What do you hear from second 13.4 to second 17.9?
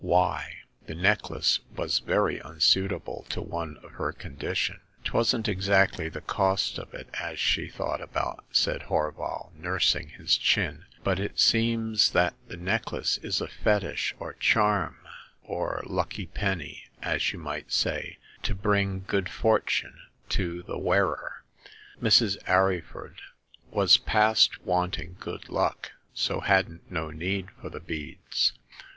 a fetish, or charm, or lucky penny, as you might